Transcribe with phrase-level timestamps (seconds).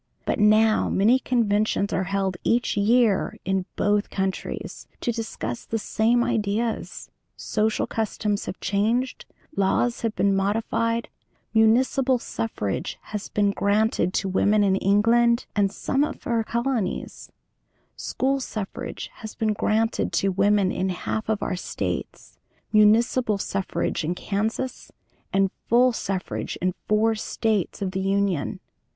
[0.25, 6.23] But now many conventions are held each year in both countries to discuss the same
[6.23, 9.25] ideas; social customs have changed;
[9.55, 11.07] laws have been modified;
[11.53, 17.31] municipal suffrage has been granted to women in England and some of her colonies;
[17.95, 22.39] school suffrage has been granted to women in half of our States,
[22.73, 24.91] municipal suffrage in Kansas,
[25.31, 28.59] and full suffrage in four States of the Union.